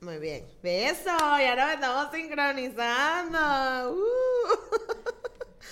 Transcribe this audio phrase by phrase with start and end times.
[0.00, 0.46] Muy bien.
[0.62, 3.92] Beso, ya nos estamos sincronizando.
[3.92, 4.90] Uh.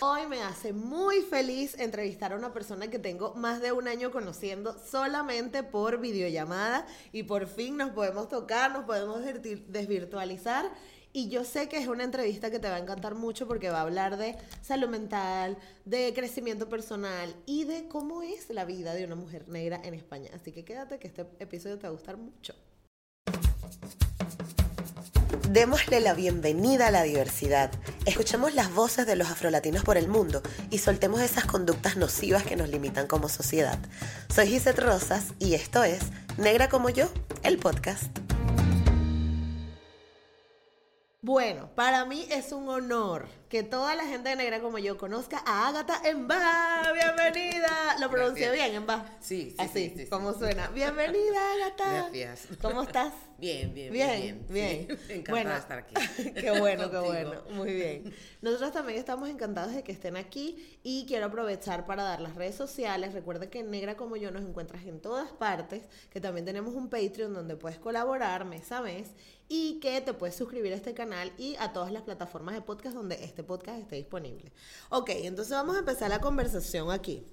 [0.00, 4.12] Hoy me hace muy feliz entrevistar a una persona que tengo más de un año
[4.12, 10.70] conociendo solamente por videollamada y por fin nos podemos tocar, nos podemos desvirtualizar
[11.12, 13.78] y yo sé que es una entrevista que te va a encantar mucho porque va
[13.78, 19.04] a hablar de salud mental, de crecimiento personal y de cómo es la vida de
[19.04, 20.30] una mujer negra en España.
[20.34, 22.54] Así que quédate que este episodio te va a gustar mucho.
[25.48, 27.70] Démosle la bienvenida a la diversidad.
[28.04, 32.54] Escuchemos las voces de los afrolatinos por el mundo y soltemos esas conductas nocivas que
[32.54, 33.78] nos limitan como sociedad.
[34.28, 36.00] Soy Gisette Rosas y esto es
[36.36, 37.08] Negra como yo,
[37.44, 38.27] el podcast.
[41.28, 45.42] Bueno, para mí es un honor que toda la gente de negra como yo conozca
[45.44, 46.92] a Agatha Emba.
[46.92, 47.96] Bienvenida.
[47.98, 49.04] Lo pronuncié bien, Emba.
[49.18, 49.56] Sí, sí.
[49.58, 50.68] Así, sí, sí, ¿cómo suena?
[50.68, 51.92] Bienvenida, Agatha.
[51.92, 52.46] Gracias.
[52.62, 53.12] ¿Cómo estás?
[53.38, 54.86] Bien, bien, Bien, bien.
[54.88, 54.98] bien.
[55.08, 55.94] Encantada Bueno, de estar aquí.
[56.34, 57.42] Qué bueno, qué bueno.
[57.52, 58.12] Muy bien.
[58.42, 62.56] Nosotros también estamos encantados de que estén aquí y quiero aprovechar para dar las redes
[62.56, 63.12] sociales.
[63.12, 67.32] Recuerda que Negra como yo nos encuentras en todas partes, que también tenemos un Patreon
[67.32, 69.12] donde puedes colaborar mes a mes
[69.48, 72.94] y que te puedes suscribir a este canal y a todas las plataformas de podcast
[72.94, 74.52] donde este podcast esté disponible.
[74.90, 77.26] Ok, entonces vamos a empezar la conversación aquí.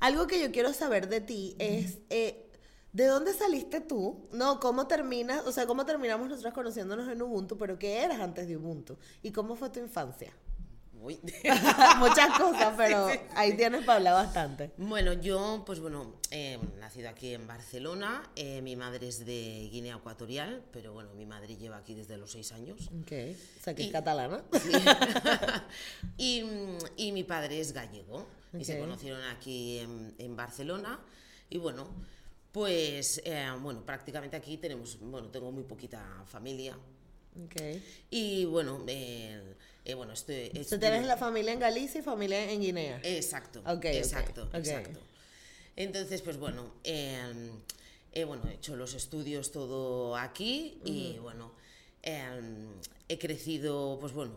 [0.00, 2.50] Algo que yo quiero saber de ti es, eh,
[2.92, 4.28] ¿de dónde saliste tú?
[4.32, 5.46] No, ¿cómo terminas?
[5.46, 7.56] O sea, ¿cómo terminamos nosotros conociéndonos en Ubuntu?
[7.56, 8.96] Pero ¿qué eras antes de Ubuntu?
[9.22, 10.32] ¿Y cómo fue tu infancia?
[11.02, 11.18] Uy.
[11.98, 14.70] Muchas cosas, pero ahí tienes para hablar bastante.
[14.76, 18.22] Bueno, yo, pues bueno, eh, nacido aquí en Barcelona.
[18.36, 22.30] eh, mi madre es de Guinea Ecuatorial, pero bueno, mi madre lleva aquí desde los
[22.30, 22.88] seis años.
[23.00, 23.12] Ok,
[23.58, 24.42] o sea, que es Y- catalana.
[26.16, 26.42] y,
[26.96, 28.26] y mi padre es gallego.
[28.58, 31.00] Y se conocieron aquí en, en Barcelona.
[31.48, 31.88] Y bueno,
[32.52, 36.76] pues eh, bueno, prácticamente aquí tenemos, bueno, tengo muy poquita familia.
[37.44, 37.56] Ok.
[38.10, 43.00] Y bueno, eh, eh, bueno, estoy- tienes la familia en Galicia y familia en Guinea.
[43.02, 44.54] Exacto, Ok, ok, exacto, ok.
[44.54, 45.00] exacto.
[45.76, 47.50] Entonces, pues bueno, eh,
[48.12, 51.52] eh, bueno, he hecho los estudios todo aquí y bueno,
[52.02, 52.22] eh,
[53.08, 54.34] he crecido, pues bueno,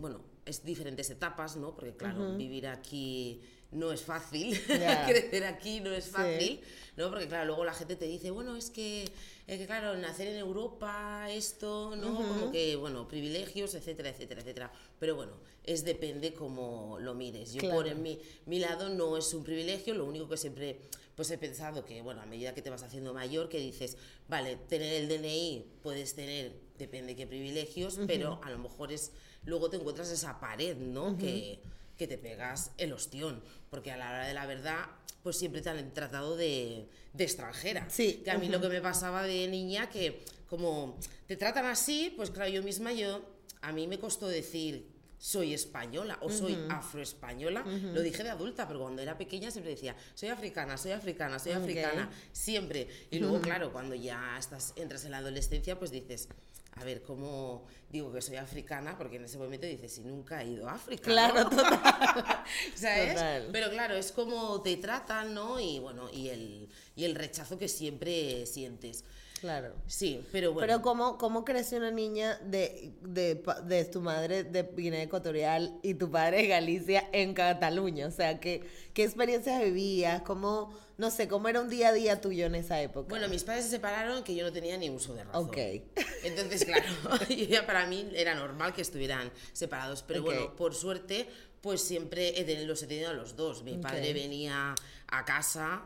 [0.00, 1.74] bueno, es diferentes etapas, ¿no?
[1.74, 3.40] Porque claro, vivir aquí
[3.72, 4.58] no es fácil,
[5.06, 6.10] crecer aquí no es Sí.
[6.10, 6.60] fácil,
[6.96, 7.08] ¿no?
[7.10, 9.04] Porque claro, luego la gente te dice, bueno, es que,
[9.46, 12.16] es que claro, nacer en Europa, esto, ¿no?
[12.16, 14.72] Como que, bueno, privilegios, etcétera, etcétera, etcétera.
[14.98, 15.32] Pero bueno,
[15.64, 17.52] es depende cómo lo mires.
[17.52, 20.80] Yo por en mi, mi lado no es un privilegio, lo único que siempre
[21.14, 24.56] pues he pensado que, bueno, a medida que te vas haciendo mayor, que dices, vale,
[24.68, 29.12] tener el DNI puedes tener, depende qué privilegios, pero a lo mejor es,
[29.44, 31.16] luego te encuentras esa pared, ¿no?
[31.16, 31.60] que,
[31.96, 34.86] que te pegas el ostión, porque a la hora de la verdad,
[35.22, 37.88] pues siempre te han tratado de, de extranjera.
[37.90, 40.96] Sí, Que a mí lo que me pasaba de niña, que como
[41.26, 43.22] te tratan así, pues claro, yo misma, yo,
[43.60, 44.88] a mí me costó decir
[45.20, 49.94] soy española o soy afroespañola, lo dije de adulta, pero cuando era pequeña siempre decía,
[50.14, 52.88] soy africana, soy africana, soy africana, siempre.
[53.10, 56.30] Y luego, claro, cuando ya estás, entras en la adolescencia, pues dices,
[56.72, 58.96] a ver, ¿cómo digo que soy africana?
[58.96, 61.02] Porque en ese momento dices, si nunca he ido a África.
[61.02, 61.50] Claro, ¿no?
[61.50, 61.82] total.
[62.74, 63.12] ¿Sabes?
[63.12, 63.48] Total.
[63.52, 65.60] Pero claro, es como te tratan, ¿no?
[65.60, 69.04] Y bueno, y el, y el rechazo que siempre sientes.
[69.40, 69.74] Claro.
[69.86, 70.66] Sí, pero bueno.
[70.66, 75.94] Pero ¿cómo, cómo crece una niña de, de, de tu madre de Guinea Ecuatorial y
[75.94, 78.06] tu padre de Galicia en Cataluña?
[78.06, 78.62] O sea, ¿qué,
[78.92, 80.20] qué experiencias vivías?
[80.22, 83.08] ¿Cómo, no sé, cómo era un día a día tuyo en esa época?
[83.08, 85.46] Bueno, mis padres se separaron que yo no tenía ni uso de razón.
[85.46, 85.56] Ok.
[86.24, 86.84] Entonces, claro,
[87.48, 90.02] ya para mí era normal que estuvieran separados.
[90.02, 90.26] Pero Ok.
[90.26, 91.26] bueno, por suerte,
[91.62, 93.62] pues siempre he tenido- los he tenido a los dos.
[93.62, 94.14] Mi padre Ok.
[94.16, 94.74] venía
[95.08, 95.82] a casa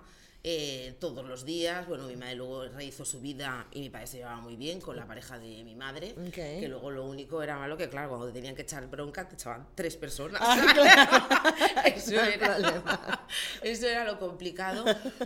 [0.47, 1.89] eh, todos los días.
[1.89, 4.95] Bueno, mi madre luego rehizo su vida y mi padre se llevaba muy bien con
[4.95, 6.15] la pareja de mi madre.
[6.19, 6.35] Ok.
[6.35, 9.37] Que luego lo único era malo que, claro, cuando te tenían que echar bronca, te
[9.37, 10.41] echaban tres personas.
[11.87, 13.27] eso, No hay era,
[13.63, 14.85] eso era lo complicado.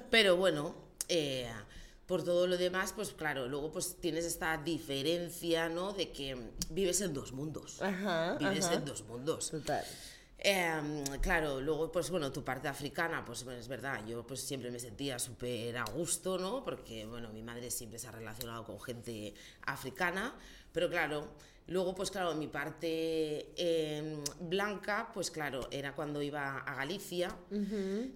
[0.09, 0.76] Pero bueno,
[1.09, 1.50] eh,
[2.06, 5.93] por todo lo demás, pues claro, luego pues tienes esta diferencia, ¿no?
[5.93, 6.37] De que
[6.71, 7.82] vives en dos mundos.
[7.82, 8.75] Ajá, Vives ajá.
[8.76, 9.50] en dos mundos.
[9.50, 9.85] Total.
[10.40, 14.70] Em, claro, luego, pues bueno, tu parte africana, pues bueno, es verdad, yo pues siempre
[14.70, 16.64] me sentía súper a gusto, ¿no?
[16.64, 20.32] Porque, bueno, mi madre siempre se ha relacionado con gente africana,
[20.73, 21.26] pero claro,
[21.67, 27.35] luego, pues claro, mi parte em, blanca, pues claro, era cuando iba a Galicia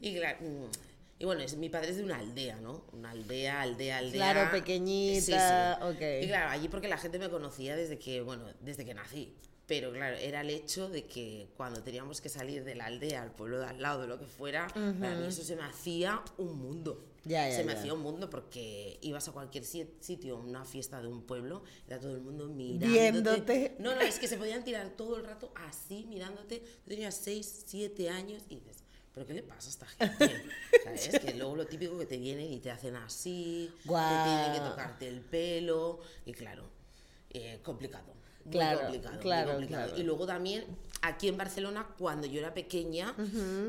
[0.00, 0.70] y, cla- mm,
[1.18, 2.84] y bueno, es, mi padre es de una aldea, ¿no?
[2.92, 4.32] Una aldea, aldea, aldea.
[4.32, 6.00] Claro, pequeñita, ok.
[6.22, 9.34] Y claro, allí porque la gente me conocía desde que, bueno, desde que nací.
[9.74, 13.30] Pero claro, era el hecho de que cuando teníamos que salir de la aldea al
[13.32, 16.58] pueblo de al lado, de lo que fuera, para mí eso se me hacía un
[16.58, 17.02] mundo.
[17.24, 17.78] Ya, ya, se me ya.
[17.78, 21.98] hacía un mundo porque ibas a cualquier si- sitio, una fiesta de un pueblo, era
[21.98, 22.90] todo el mundo mirándote.
[22.92, 23.76] Viéndote.
[23.78, 26.58] No, no, es que se podían tirar todo el rato así, mirándote.
[26.58, 28.84] Tú tenías 6, 7 años y dices,
[29.14, 30.42] ¿pero qué le pasa a esta gente?
[30.84, 31.18] ¿Sabes?
[31.18, 34.24] Que luego lo típico que te vienen y te hacen así, Guau.
[34.24, 36.64] te tienen que tocarte el pelo, y claro,
[37.30, 38.12] eh, complicado.
[38.44, 39.86] Muy Claro, complicado, muy claro, complicado.
[39.88, 40.00] claro.
[40.00, 40.64] Y luego también,
[41.02, 43.14] aquí en Barcelona, cuando yo era pequeña,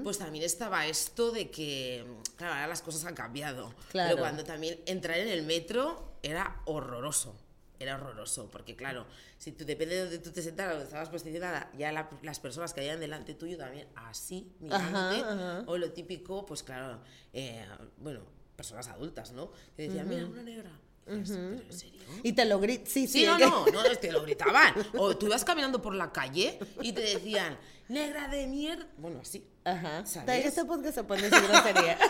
[0.03, 2.05] pues también estaba esto de que,
[2.35, 3.73] claro, ahora las cosas han cambiado.
[3.91, 4.09] Claro.
[4.11, 7.35] Pero cuando también entrar en el metro era horroroso.
[7.79, 9.05] Era horroroso, porque claro,
[9.37, 12.73] si tú depende de donde tú te sentaras, donde estabas posicionada, ya la- las personas
[12.73, 15.63] que hayan delante tuyo también así, mirándote, ajá.
[15.67, 17.01] o lo típico, pues claro,
[17.33, 17.65] eh,
[17.97, 18.21] bueno,
[18.55, 19.51] personas adultas, ¿no?
[19.75, 20.71] Que decían, mira, una negra.
[21.07, 21.93] Y dices, ¿Pero en serio?
[22.23, 22.83] Y te lo grito.
[22.87, 23.19] Sí, sí.
[23.21, 24.73] Sí, no, no, no, que lo gritaban.
[24.97, 27.57] O tú ibas caminando por la calle y te decían,
[27.89, 28.87] negra de mierda.
[28.97, 29.45] Bueno, así.
[29.63, 30.05] Ajá.
[30.05, 30.45] ¿Sabes?
[30.45, 31.97] Este podcast se puede decir grosería.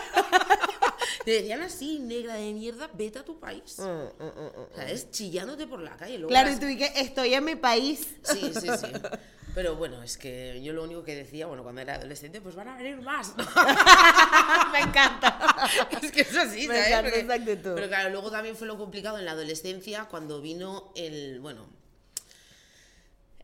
[1.24, 3.78] Te decían así, negra de mierda, vete a tu país.
[3.78, 4.76] Mm, mm, mm, mm.
[4.76, 5.10] ¿Sabes?
[5.10, 6.18] Chillándote por la calle.
[6.18, 8.06] Luego Claro, y las- tú y que estoy en mi país.
[8.24, 8.86] Sí, sí, sí.
[9.54, 12.66] Pero bueno, es que yo lo único que decía, bueno, cuando era adolescente, pues van
[12.68, 13.32] a venir más.
[14.72, 15.68] Me encanta.
[16.02, 16.86] es que es así, Me ¿sabes?
[16.88, 17.74] encanta Porque- esa actitud.
[17.76, 21.66] Pero claro, luego también fue lo complicado en la adolescencia cuando vino el, bueno,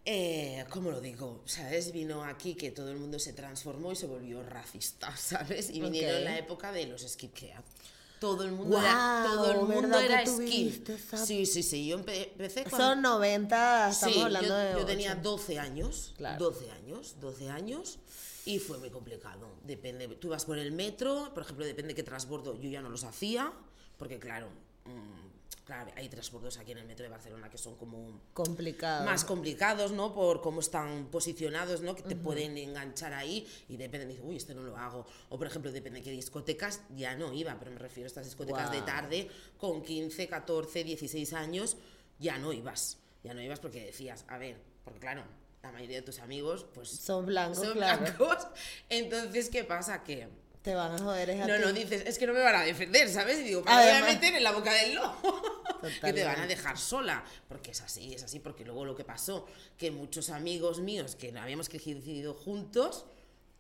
[0.04, 1.42] eh, ¿cómo lo digo?
[1.46, 1.92] ¿Sabes?
[1.92, 5.70] Vino aquí que todo el mundo se transformó y se volvió racista, ¿sabes?
[5.70, 6.24] Y vinieron Ok.
[6.24, 7.54] la época de los skincare.
[8.20, 10.84] Todo el mundo era, Guau, todo el mundo ¿verdad que era skin.
[10.88, 11.86] esa- Sí, sí, sí.
[11.88, 12.88] Yo empe- empecé cuando...
[12.88, 14.72] Son 90, estamos Sí, hablando yo, de.
[14.74, 15.20] yo tenía ocho.
[15.22, 16.38] 12 años, Claro.
[16.44, 17.98] 12 años, 12 años
[18.44, 19.48] y fue muy complicado.
[19.64, 22.90] Depende, tú vas por el metro, por ejemplo, depende de qué transbordo, yo ya no
[22.90, 23.52] los hacía,
[23.98, 24.48] porque claro,
[24.84, 25.29] mm,
[25.70, 28.20] claro, hay transbordos aquí en el metro de Barcelona que son como
[29.04, 30.12] más complicados, ¿no?
[30.12, 31.94] Por cómo están posicionados, ¿no?
[31.94, 35.06] Que te pueden enganchar ahí y depende, dice, uy, este no lo hago.
[35.28, 38.24] O por ejemplo, depende de qué discotecas, ya no iba, pero me refiero a estas
[38.24, 39.28] discotecas de tarde
[39.58, 41.76] con 15, 14, 16 años,
[42.18, 42.98] ya no ibas.
[43.22, 45.22] Ya no ibas porque decías, a ver, porque claro,
[45.62, 48.00] la mayoría de tus amigos, pues Son blancos, son claro.
[48.02, 48.48] blancos.
[48.88, 50.02] Entonces, ¿qué pasa?
[50.02, 50.26] Que
[50.62, 51.60] Te van a joder, es a no, ti.
[51.62, 53.38] no, dices, es que no me van a defender, ¿sabes?
[53.40, 55.16] Y digo, me voy a meter en la boca del lobo.
[56.02, 57.24] que te van a dejar sola.
[57.48, 59.46] Porque es así, es así, porque luego lo que pasó,
[59.78, 63.06] que muchos amigos míos que habíamos crecido juntos,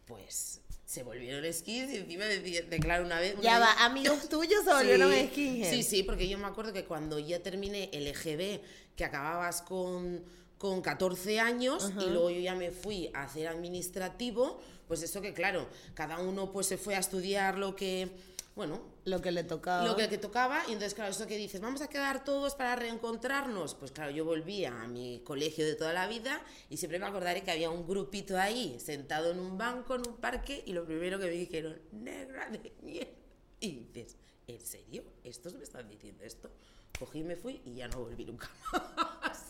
[0.04, 3.34] pues se volvieron skins y encima de, de claro una vez...
[3.40, 5.70] Ya una va, vez- amigos tuyos se volvieron Sí, skinheads.
[5.70, 8.60] Sí, sí, porque yo me acuerdo que cuando ya terminé el EGB,
[8.96, 10.22] que acababas con,
[10.58, 15.32] con 14 años y luego yo ya me fui a hacer administrativo, pues eso que
[15.32, 18.10] claro, cada uno pues se fue a estudiar lo que,
[18.56, 19.84] bueno, Lo que le tocaba.
[19.86, 22.74] lo que, que tocaba y entonces claro, eso que dices, vamos a quedar todos para
[22.74, 27.06] reencontrarnos, pues claro, yo volvía a mi colegio de toda la vida y siempre me
[27.06, 30.84] acordaré que había un grupito ahí sentado en un banco, en un parque y lo
[30.84, 33.12] primero que me dijeron, negra de mierda.
[33.60, 34.16] Y dices,
[34.48, 35.04] ¿en serio?
[35.22, 36.50] ¿Estos me están diciendo esto?
[36.98, 38.82] Cogí y me fui y ya no volví nunca más,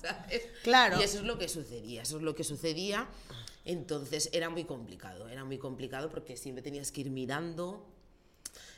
[0.01, 0.43] ¿sabes?
[0.63, 1.01] Claro.
[1.01, 3.09] Y eso es lo que sucedía, eso es lo que sucedía.
[3.65, 7.87] Entonces era muy complicado, era muy complicado porque siempre tenías que ir mirando,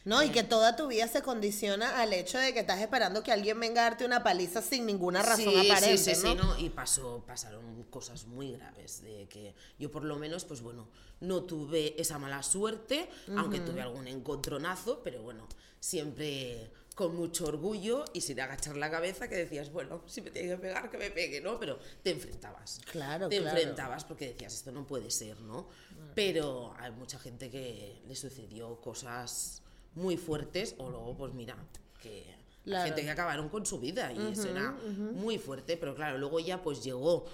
[0.04, 3.30] No, y que toda tu vida se condiciona al hecho de que estás esperando que
[3.30, 6.30] alguien venga a darte una paliza sin ninguna razón sí, aparente, sí, sí, ¿no?
[6.32, 6.58] sí, ¿no?
[6.58, 10.88] Y pasó, pasaron cosas muy graves, de que yo por lo menos, pues bueno,
[11.20, 15.46] no tuve esa mala suerte, aunque tuve algún encontronazo, pero bueno,
[15.78, 20.48] siempre con mucho orgullo y sin agachar la cabeza que decías, bueno, si me tiene
[20.50, 21.58] que pegar, que me pegue, ¿no?
[21.58, 22.80] Pero te enfrentabas.
[22.90, 23.56] Claro, Te claro.
[23.58, 25.68] enfrentabas porque decías, esto no puede ser, ¿no?
[26.14, 29.62] Pero hay mucha gente que le sucedió cosas
[29.94, 31.56] muy fuertes o luego, pues mira,
[32.00, 32.24] que
[32.64, 32.84] la Claro.
[32.86, 36.62] gente que acabaron con su vida y eso era muy fuerte, pero claro, luego ya
[36.62, 37.24] pues llegó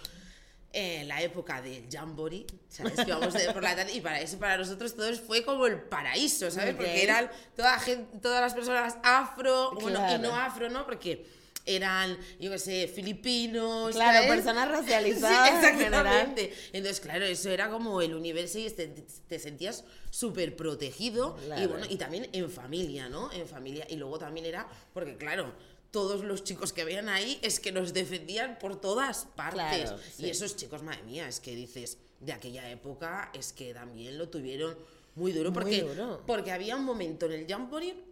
[0.81, 3.05] eh, la época del Jamboree, ¿sabes?
[3.05, 5.81] Que vamos de- por la tarde y para eso para nosotros todos fue como el
[5.81, 6.71] paraíso, ¿sabes?
[6.75, 6.77] Ok.
[6.77, 10.23] Porque eran toda gen- todas las personas afro, bueno, y Claro.
[10.23, 10.85] no afro, ¿no?
[10.85, 11.27] Porque
[11.67, 14.31] eran, yo qué sé, filipinos, Claro, ¿sabes?
[14.37, 16.55] personas racializadas Sí, en exactamente.
[16.73, 21.37] Entonces, claro, eso era como el universo y te, te sentías súper protegido.
[21.43, 21.69] Y Claro.
[21.69, 23.31] bueno, y también en familia, ¿no?
[23.33, 23.87] En familia.
[23.91, 25.53] Y luego también era, porque claro,
[25.91, 29.83] todos los chicos que habían ahí es que nos defendían por todas partes.
[29.91, 30.27] Claro, sí.
[30.27, 34.29] Y esos chicos, madre mía, es que dices, de aquella época es que también lo
[34.29, 34.77] tuvieron
[35.15, 36.23] muy duro, Muy porque, duro.
[36.27, 38.05] porque había un momento en el Jamboree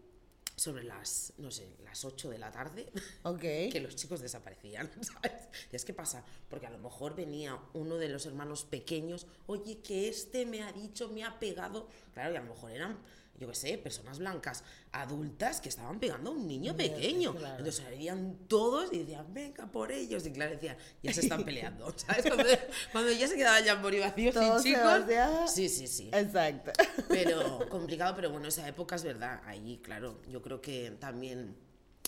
[0.57, 2.87] sobre las, no sé, las 8 de la tarde,
[3.25, 3.41] Ok.
[3.71, 5.49] que los chicos desaparecían, ¿sabes?
[5.71, 9.79] Y es que pasa, porque a lo mejor venía uno de los hermanos pequeños, oye,
[9.81, 12.99] que este me ha dicho, me ha pegado, claro, y a lo mejor eran,
[13.39, 17.35] yo qué sé, personas blancas, adultas que estaban pegando a un niño pequeño.
[17.35, 17.59] claro.
[17.59, 21.93] Entonces salían todos y decían, venga por ellos, y claro, decían, ya se están peleando,
[21.97, 22.25] ¿sabes?
[22.27, 22.45] Cuando,
[22.93, 25.05] cuando ya se quedaba ya por vacío Todo sin chicos.
[25.53, 26.11] Sí, sí, sí.
[26.13, 26.73] Exacto.
[27.09, 29.41] Pero complicado, pero bueno, esa época es verdad.
[29.47, 31.57] Ahí, claro, yo creo que también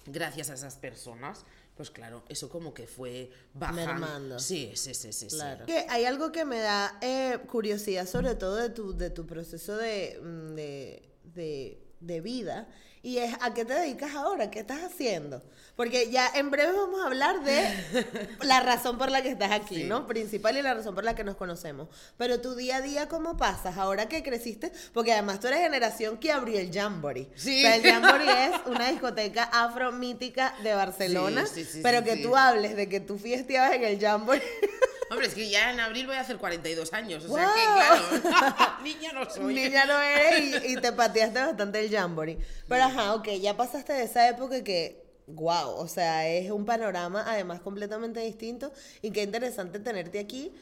[0.07, 1.45] gracias a esas personas,
[1.77, 3.87] pues claro, eso como que fue bajando.
[3.87, 4.39] Mermando.
[4.39, 5.31] Sí, sí, sí, sí.
[5.31, 5.37] sí.
[5.37, 5.67] Claro.
[5.67, 9.77] Que hay algo que me da eh, curiosidad, sobre todo de tu, de tu proceso
[9.77, 12.69] de, mm, de, de- de vida,
[13.03, 15.43] y es a qué te dedicas ahora, qué estás haciendo.
[15.75, 17.61] Porque ya en breve vamos a hablar de
[18.43, 19.85] la razón por la que estás aquí, Sí.
[19.85, 20.07] ¿no?
[20.07, 21.89] Principal y la razón por la que nos conocemos.
[22.17, 23.77] Pero tu día a día, ¿cómo pasas?
[23.79, 27.29] Ahora que creciste, porque además tú eres generación que abrió el Jamboree.
[27.37, 27.59] Sí.
[27.59, 32.05] O sea, el Jamboree es una discoteca afro mítica de Barcelona, Sí, sí, sí, pero
[32.05, 34.43] que tú hables de que tú fiesteabas en el Jamboree.
[35.11, 37.45] Hombre, es que ya en abril voy a hacer 42 años, o ¡Guau!
[37.45, 39.55] sea que claro, niña no soy.
[39.55, 42.39] Niña no eres y, y te pateaste bastante el jamboree.
[42.69, 47.25] Pero ajá, ok, ya pasaste de esa época que, wow, o sea, es un panorama
[47.27, 48.73] además completamente distinto
[49.03, 50.53] y qué interesante tenerte aquí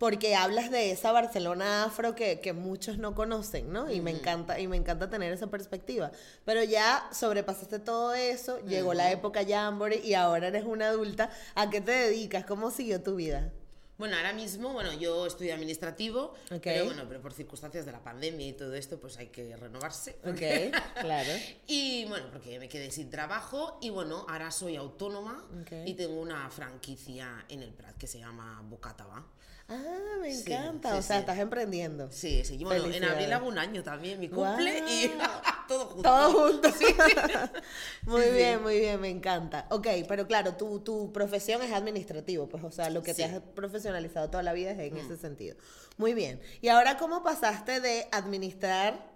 [0.00, 3.90] porque hablas de esa Barcelona afro que, que muchos no conocen, ¿no?
[3.90, 6.10] Y me encanta, y me encanta tener esa perspectiva.
[6.46, 11.28] Pero ya sobrepasaste todo eso, llegó la época jamboree y ahora eres una adulta.
[11.54, 12.46] ¿A qué te dedicas?
[12.46, 13.52] ¿Cómo siguió tu vida?
[14.00, 16.60] Bueno, ahora mismo, bueno, yo estudio administrativo, Ok.
[16.62, 20.16] pero bueno, pero por circunstancias de la pandemia y todo esto, pues hay que renovarse.
[20.24, 20.40] Ok,
[21.02, 21.30] claro.
[21.66, 25.72] Y bueno, porque me quedé sin trabajo y bueno, ahora soy autónoma Ok.
[25.84, 29.26] y tengo una franquicia en el Prat que se llama Bocataba.
[29.68, 30.92] Ah, me Sí, encanta.
[30.92, 31.20] sí, o sea, sí.
[31.20, 32.10] estás emprendiendo.
[32.10, 35.18] Sí, sí, y bueno, en abril hago un año también, mi cumple y Guau.
[35.70, 36.02] todo junto.
[36.02, 36.68] Todo junto.
[38.02, 38.34] muy Sí, sí.
[38.34, 39.66] bien, muy bien, me encanta.
[39.70, 43.26] Ok, pero claro, tu, tu profesión es administrativo, pues, o sea, lo que te.
[43.26, 43.34] Mm.
[43.36, 45.56] has profesionalizado toda la vida es en ese sentido.
[45.96, 46.40] Muy bien.
[46.60, 49.08] Y ahora, ¿cómo pasaste de administrar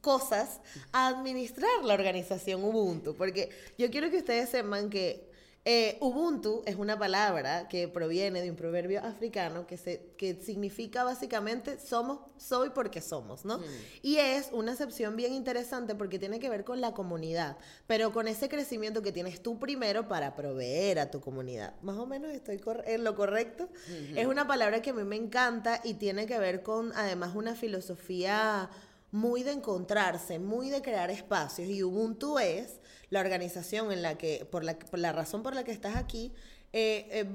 [0.00, 0.60] cosas
[0.92, 3.16] a administrar la organización Ubuntu?
[3.16, 5.31] Porque yo quiero que ustedes sepan que
[5.64, 11.04] eh, Ubuntu es una palabra que proviene de un proverbio africano que, se, que significa
[11.04, 13.60] básicamente somos, soy porque somos, ¿no?
[14.02, 18.26] Y es una acepción bien interesante porque tiene que ver con la comunidad, pero con
[18.26, 21.74] ese crecimiento que tienes tú primero para proveer a tu comunidad.
[21.80, 23.68] Más o menos estoy en lo correcto.
[24.16, 27.54] Es una palabra que a mí me encanta y tiene que ver con además una
[27.54, 28.68] filosofía
[29.12, 31.68] muy de encontrarse, muy de crear espacios.
[31.68, 32.80] Y Ubuntu es
[33.12, 36.32] la organización en la que, por la, por la razón por la que estás aquí,
[36.72, 37.26] eh, eh,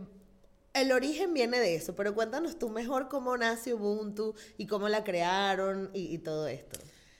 [0.73, 1.95] el origen viene de eso.
[1.95, 6.79] Pero cuéntanos tú mejor cómo nace Ubuntu y cómo la crearon y, y todo esto.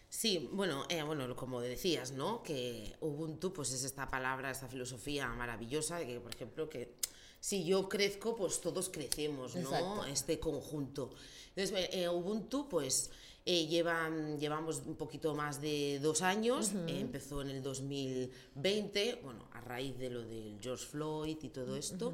[0.09, 2.41] Sí, bueno, eh, bueno, como decías, ¿no?
[2.41, 6.95] Que Ubuntu, pues es esta palabra, esta filosofía maravillosa de que, por ejemplo, que
[7.39, 9.69] si yo crezco, pues todos crecemos, ¿no?
[9.69, 10.05] Exacto.
[10.05, 11.11] Este conjunto.
[11.55, 13.11] Entonces, eh, Ubuntu, pues
[13.49, 19.47] eh, llevan, llevamos un poquito más de dos años, eh, empezó en el 2020, bueno,
[19.53, 22.13] a raíz de lo del George Floyd y todo esto.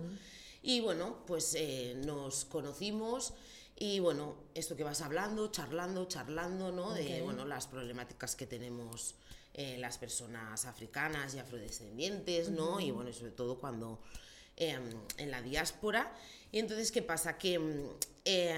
[0.62, 3.34] Y bueno, pues eh, nos conocimos
[3.76, 6.94] y bueno, esto que vas hablando, charlando, charlando, ¿no?
[6.94, 7.24] De, Ok.
[7.26, 9.16] bueno, las problemáticas que tenemos
[9.56, 12.80] eh, las personas africanas y afrodescendientes, ¿no?
[12.80, 14.00] Y bueno, y sobre todo cuando
[14.56, 14.80] eh,
[15.18, 16.16] en la diáspora.
[16.54, 17.36] Y entonces, ¿qué pasa?
[17.36, 17.90] Que, mm,
[18.26, 18.56] eh,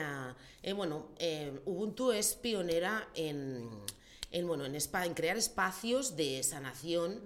[0.63, 3.69] eh, bueno, eh, Ubuntu es pionera en,
[4.35, 7.21] en, bueno, en, spa- en crear espacios de sanación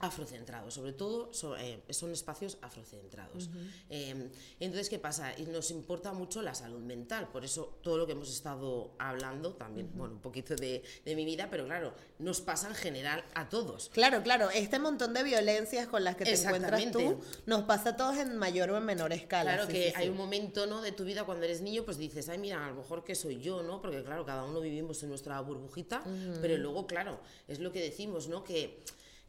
[0.00, 3.50] afrocentrados, sobre todo so- eh, son espacios afrocentrados.
[3.90, 4.30] Eh,
[4.60, 5.32] entonces, ¿qué pasa?
[5.52, 9.90] Nos importa mucho la salud mental, por eso todo lo que hemos estado hablando, también,
[9.94, 13.88] bueno, un poquito de, de mi vida, pero claro, nos pasa en general a todos.
[13.92, 17.96] Claro, claro, este montón de violencias con las que te encuentras tú nos pasa a
[17.96, 19.54] todos en mayor o en menor escala.
[19.54, 20.10] Claro sí, que sí, hay sí.
[20.10, 20.80] un momento ¿no?
[20.80, 23.40] de tu vida cuando eres niño, pues dices, ay, mira, a lo mejor que soy
[23.40, 23.80] yo, ¿no?
[23.82, 26.04] Porque claro, cada uno vivimos en nuestra burbujita,
[26.40, 28.44] pero luego, claro, es lo que decimos, ¿no?
[28.44, 28.78] Que,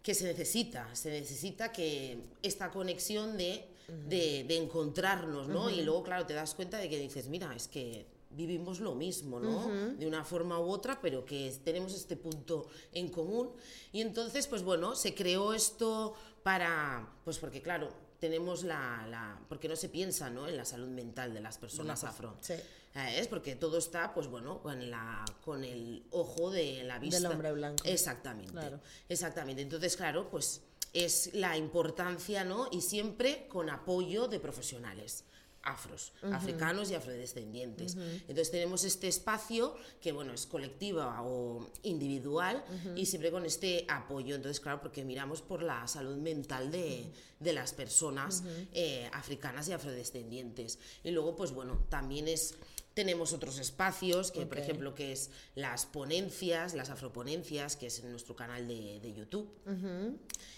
[0.02, 3.66] que se necesita, se necesita que esta conexión de,
[4.08, 5.70] de, de encontrarnos, ¿no?
[5.70, 9.40] Y luego, claro, te das cuenta de que dices, mira, es que vivimos lo mismo,
[9.40, 9.68] ¿no?
[9.98, 13.52] De una forma u otra, pero que tenemos este punto en común.
[13.92, 16.14] Y entonces, pues bueno, se creó esto
[16.44, 17.90] para, pues porque claro,
[18.20, 20.48] tenemos la, la porque no se piensa, ¿no?
[20.48, 22.38] En la salud mental de las personas afro.
[22.42, 22.54] sí.
[22.96, 27.30] Eh, Es porque todo está, pues bueno, con, la, con el ojo de la vista.
[27.30, 27.84] hombre blanco.
[27.86, 28.52] Exactamente.
[28.52, 28.80] Claro.
[29.08, 29.62] Exactamente.
[29.62, 30.62] Entonces, claro, pues
[30.94, 32.68] es la importancia, ¿no?
[32.72, 35.24] Y siempre con apoyo de profesionales.
[35.62, 37.96] afros, africanos y afrodescendientes.
[37.98, 42.64] Entonces tenemos este espacio que, bueno, es colectiva o individual
[42.96, 44.36] y siempre con este apoyo.
[44.36, 47.06] Entonces, claro, porque miramos por la salud mental de,
[47.42, 48.42] de las personas
[48.74, 50.80] eh, africanas y afrodescendientes.
[51.04, 52.56] Y luego, pues bueno, también es
[53.00, 54.64] tenemos otros espacios, que por Ok.
[54.64, 59.48] ejemplo, que es las ponencias, las afroponencias, que es en nuestro canal de, de YouTube.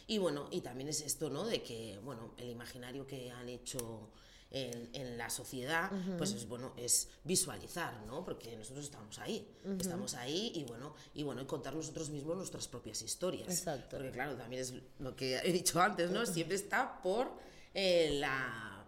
[0.08, 1.46] Y bueno, y también es esto, ¿no?
[1.46, 4.10] De que, bueno, el imaginario que han hecho
[4.50, 8.26] en, en la sociedad, pues es bueno, es visualizar, ¿no?
[8.26, 9.48] Porque nosotros estamos ahí,
[9.80, 13.48] estamos ahí y bueno, y bueno, y contar nosotros mismos nuestras propias historias.
[13.50, 13.98] Exacto.
[13.98, 16.26] Porque claro, también es lo que he dicho antes, ¿no?
[16.26, 17.32] Siempre está por
[17.76, 18.81] eh, la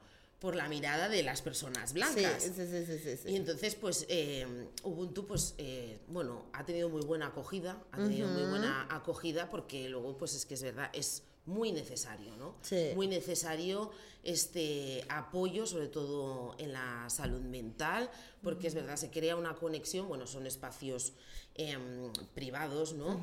[0.43, 2.43] por la mirada de las personas blancas.
[2.43, 3.29] sí, sí, sí, sí, sí.
[3.29, 4.45] Y entonces, pues, eh,
[4.83, 9.87] Ubuntu, pues, eh, bueno, ha tenido muy buena acogida, ha tenido muy buena acogida porque
[9.87, 12.55] luego, pues, es que es verdad, es muy necesario, ¿no?
[12.61, 12.91] Sí.
[12.95, 13.91] Muy necesario
[14.23, 18.09] este apoyo, sobre todo en la salud mental,
[18.41, 21.11] porque es verdad, se crea una conexión, bueno, son espacios
[21.55, 23.19] em, privados, ¿no?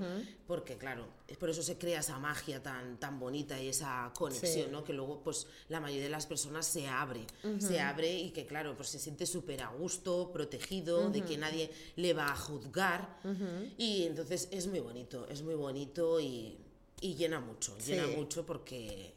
[0.47, 4.67] Porque, claro, es por eso se crea esa magia tan, tan bonita y esa conexión,
[4.67, 4.71] Sí.
[4.71, 4.85] ¿no?
[4.85, 7.27] Que luego, pues, la mayoría de las personas se abre,
[7.59, 11.71] se abre y que, claro, pues se siente súper a gusto, protegido, de que nadie
[11.97, 13.19] le va a juzgar.
[13.79, 16.59] Y entonces es muy bonito, es muy bonito y,
[17.01, 19.15] y llena mucho, llena mucho porque...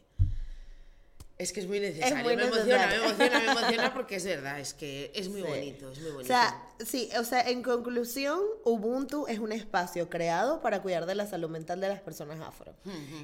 [1.38, 4.60] Es que es muy necesario, muy me emociona, me emociona, me emociona porque es verdad,
[4.60, 5.48] es que es muy Sí.
[5.48, 6.28] bonito, es muy O bonito.
[6.28, 11.25] sea, sí, o sea, en conclusión, Ubuntu es un espacio creado para cuidar de la
[11.25, 12.74] salud mental de las personas afro.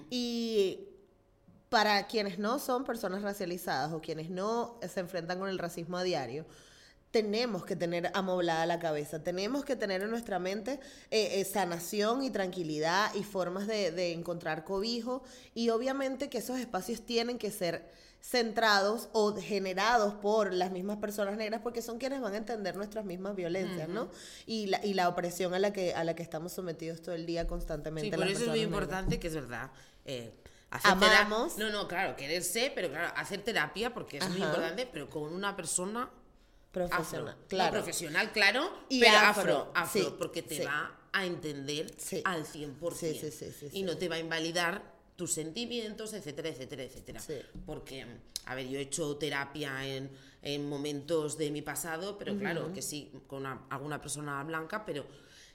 [0.09, 0.87] Y
[1.69, 6.03] para quienes no son personas racializadas o quienes no se enfrentan con el racismo a
[6.03, 6.45] diario,
[7.11, 12.23] tenemos que tener amoblada la cabeza, tenemos que tener en nuestra mente eh, eh, sanación
[12.23, 15.23] y tranquilidad y formas de, de encontrar cobijo
[15.55, 17.89] y obviamente que esos espacios tienen que ser
[18.21, 23.05] centrados o generados por las mismas personas negras porque son quienes van a entender nuestras
[23.05, 24.09] mismas violencias, ¿no?
[24.45, 27.25] Y la, y la opresión a la que a la que estamos sometidos todo el
[27.25, 28.11] día constantemente.
[28.11, 28.65] Sí, por eso es muy negras.
[28.73, 29.71] importante que es verdad.
[30.05, 30.33] eh,
[30.69, 31.57] hacer Amamos.
[31.57, 34.47] No, no, claro, quererse, pero claro, hacer terapia porque es muy Ajá.
[34.49, 36.09] importante, pero con una persona
[36.71, 37.47] Profesional, afro.
[37.47, 37.71] claro.
[37.71, 40.63] Profesional, claro, Y pero afro, afro, afro, sí, porque te sí.
[40.63, 42.21] va a entender Sí.
[42.23, 42.95] al 100%.
[42.95, 47.21] Sí, sí, sí, sí, y no te va a invalidar tus sentimientos, etcétera, etcétera, etcétera.
[47.65, 48.05] Porque,
[48.45, 50.09] a ver, yo he hecho terapia en,
[50.43, 55.05] en momentos de mi pasado, pero claro, que sí, con una- alguna persona blanca, pero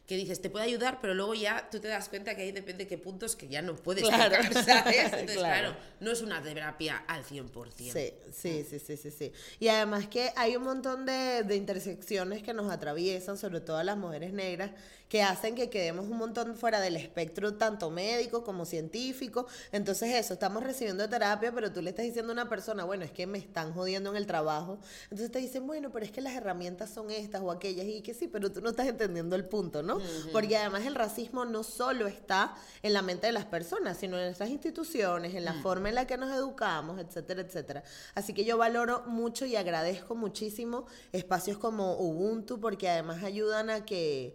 [0.06, 2.84] que dices, te puede ayudar, pero luego ya tú te das cuenta que ahí depende
[2.84, 4.36] de qué puntos que ya no puedes Claro.
[4.36, 4.96] tocar, ¿sabes?
[5.04, 5.70] Entonces, Claro.
[5.72, 5.76] claro.
[6.00, 7.72] no es una terapia al 100%.
[7.92, 9.32] Sí, sí, sí, sí, sí, sí.
[9.60, 13.84] Y además que hay un montón de, de intersecciones que nos atraviesan, sobre todo a
[13.84, 14.72] las mujeres negras,
[15.14, 19.46] que hacen que quedemos un montón fuera del espectro, tanto médico como científico.
[19.70, 23.12] Entonces eso, estamos recibiendo terapia, pero tú le estás diciendo a una persona, bueno, es
[23.12, 24.80] que me están jodiendo en el trabajo.
[25.04, 28.12] Entonces te dicen, bueno, pero es que las herramientas son estas o aquellas, y que
[28.12, 30.00] sí, pero tú no estás entendiendo el punto, ¿no?
[30.32, 34.24] Porque además el racismo no solo está en la mente de las personas, sino en
[34.24, 37.84] nuestras instituciones, en la forma en la que nos educamos, etcétera, etcétera.
[38.16, 43.84] Así que yo valoro mucho y agradezco muchísimo espacios como Ubuntu porque además ayudan a
[43.84, 44.34] que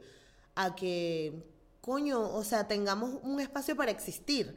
[0.56, 1.44] a que
[1.82, 4.56] coño, o sea, tengamos un espacio para existir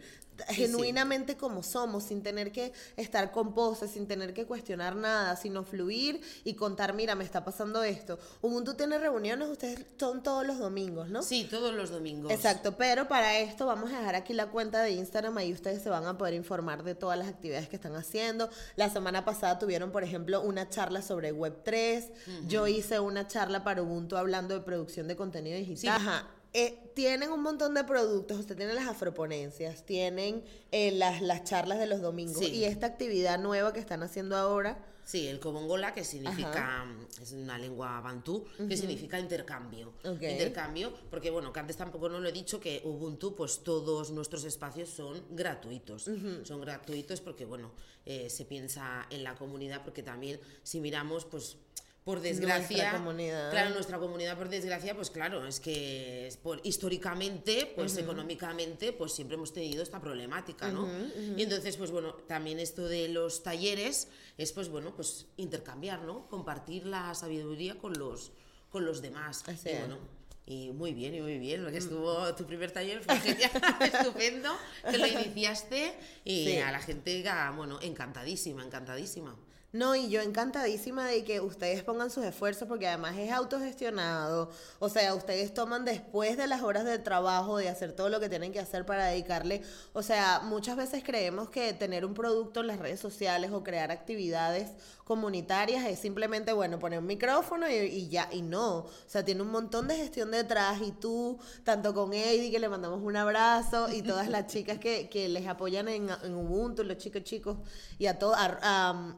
[0.49, 0.55] sí.
[0.55, 5.65] genuinamente como somos, sin tener que estar con poses, sin tener que cuestionar nada, sino
[5.65, 8.19] fluir y contar, mira, me está pasando esto.
[8.41, 11.23] Ubuntu tiene reuniones, ustedes son todos los domingos, ¿no?
[11.23, 12.33] Sí, todos los domingos.
[12.33, 15.91] Exacto, pero para esto vamos a dejar aquí la cuenta de Instagram, ahí ustedes se
[15.91, 18.51] van a poder informar de todas las actividades que están haciendo.
[18.77, 22.11] La semana pasada tuvieron, por ejemplo, una charla sobre Web3,
[22.47, 25.97] yo hice una charla para Ubuntu hablando de producción de contenido digital.
[25.97, 26.29] Ajá.
[26.55, 31.79] Eh, tienen un montón de productos, usted tiene las afroponencias, tienen eh, las, las charlas
[31.79, 32.51] de los domingos Sí.
[32.53, 34.85] y esta actividad nueva que están haciendo ahora.
[35.05, 39.95] Sí, el Kobongola, que significa, mm, es una lengua bantú, que significa intercambio.
[40.05, 44.45] Intercambio, porque bueno, que antes tampoco no lo he dicho, que Ubuntu, pues todos nuestros
[44.45, 46.09] espacios son gratuitos.
[46.45, 47.73] Son gratuitos porque, bueno,
[48.07, 51.57] eh, se piensa en la comunidad, porque también si miramos, pues
[52.05, 53.51] por desgracia, comunidad.
[53.53, 59.13] claro, nuestra comunidad por desgracia, pues claro, es que es por, históricamente, pues económicamente, pues
[59.13, 60.89] siempre hemos tenido esta problemática, ¿no?
[61.37, 66.27] Y entonces, pues bueno, también esto de los talleres es pues bueno, pues intercambiar, ¿no?
[66.29, 68.33] Compartir la sabiduría con los,
[68.71, 69.45] con los demás.
[69.47, 69.79] Así y es.
[69.81, 69.99] bueno,
[70.45, 74.51] y muy bien, y muy bien, lo que estuvo tu primer taller fue genial, estupendo,
[74.91, 76.59] que lo iniciaste y Sí.
[76.59, 79.37] a la gente, ah, bueno, encantadísima, encantadísima.
[79.73, 84.51] No, y yo encantadísima de que ustedes pongan sus esfuerzos porque además es autogestionado.
[84.79, 88.29] O sea, ustedes toman después de las horas de trabajo de hacer todo lo que
[88.29, 89.63] tienen que hacer para dedicarle.
[89.95, 93.91] O sea, muchas veces creemos que tener un producto en las redes sociales o crear
[93.91, 94.69] actividades
[95.05, 98.77] comunitarias es simplemente, bueno, poner un micrófono y, y ya, y no.
[98.81, 102.69] O sea, tiene un montón de gestión detrás y tú, tanto con Eddie, que le
[102.69, 106.99] mandamos un abrazo, y todas las chicas que, que les apoyan en, en Ubuntu, los
[106.99, 107.57] chicos chicos,
[107.99, 108.55] y a todos, a,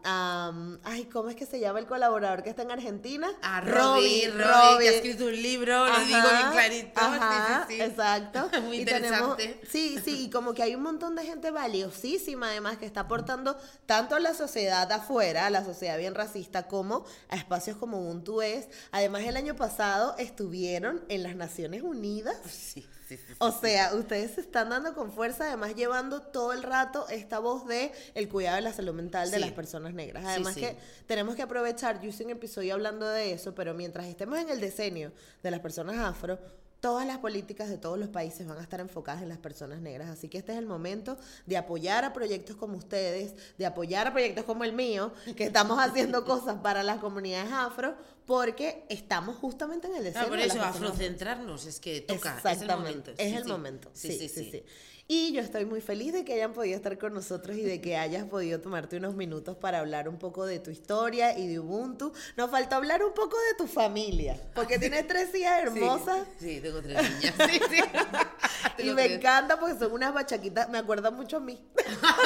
[0.04, 0.43] a-
[0.84, 3.28] ay, ¿cómo es que se llama el colaborador que está en Argentina?
[3.42, 7.00] A Robbie, Robbie, que ha escrito un libro, lo digo bien clarito.
[7.00, 7.80] sí, Ajá, sí, sí.
[7.82, 8.50] exacto.
[8.62, 9.60] Muy Y tenemos- interesante.
[9.70, 13.56] sí, sí, y como que hay un montón de gente valiosísima además que está aportando
[13.86, 18.42] tanto a la sociedad afuera, a la sociedad bien racista, como a espacios como Ubuntu
[18.42, 18.68] es.
[18.92, 22.36] Además, el año pasado estuvieron en las Naciones Unidas.
[22.50, 23.34] Sí, sí, sí, sí.
[23.38, 27.66] O sea, ustedes se están dando con fuerza, además llevando todo el rato esta voz
[27.66, 30.24] de el cuidado de la salud mental de las personas negras.
[30.26, 34.38] Además que tenemos que aprovechar, yo hice un episodio hablando de eso, pero mientras estemos
[34.38, 35.12] en el diseño
[35.42, 36.38] de las personas afro,
[36.84, 40.10] todas las políticas de todos los países van a estar enfocadas en las personas negras.
[40.10, 44.12] Así que este es el momento de apoyar a proyectos como ustedes, de apoyar a
[44.12, 47.94] proyectos como el mío, que estamos haciendo cosas para las comunidades afro,
[48.26, 52.52] porque estamos justamente en el diseño Ah, por eso, afrocentrarnos, es que toca, es el
[52.52, 53.10] Exactamente, momento.
[53.18, 53.48] Es sí, el sí.
[53.48, 53.90] momento.
[53.92, 54.64] Sí, sí, sí.
[55.06, 57.98] Y yo estoy muy feliz de que hayan podido estar con nosotros y de que
[57.98, 62.14] hayas podido tomarte unos minutos para hablar un poco de tu historia y de Ubuntu.
[62.38, 66.26] Nos falta hablar un poco de tu familia, porque tienes tres hijas hermosas.
[66.40, 67.34] Sí, sí, tengo tres niñas.
[67.50, 67.82] Sí, sí.
[68.78, 71.62] Y me encanta porque son unas bachaquitas, me acuerdan mucho a mí.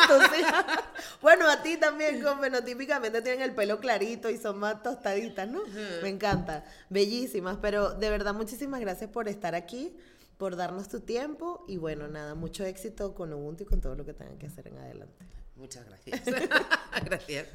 [0.03, 0.47] Entonces,
[1.21, 5.61] bueno, a ti también, como fenotípicamente tienen el pelo clarito y son más tostaditas, ¿no?
[6.03, 9.97] Me encanta, bellísimas, pero de verdad muchísimas gracias por estar aquí,
[10.37, 14.05] por darnos tu tiempo y bueno, nada, mucho éxito con Ubuntu y con todo lo
[14.05, 15.27] que tengan que hacer en adelante.
[15.57, 16.23] Muchas gracias.
[17.05, 17.49] gracias.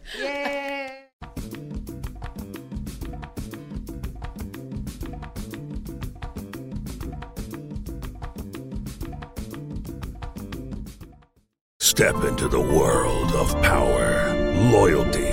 [11.93, 14.33] Step into the world of power,
[14.71, 15.32] loyalty,